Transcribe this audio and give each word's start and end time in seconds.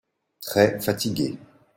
Très 0.41 0.79
fatigué. 0.79 1.37